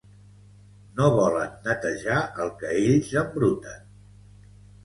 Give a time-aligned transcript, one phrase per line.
[1.01, 2.17] No volen netejar
[2.47, 3.89] el que ells embruten